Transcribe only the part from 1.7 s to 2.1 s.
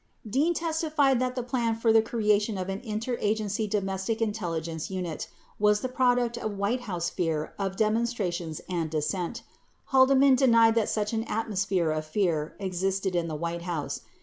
for the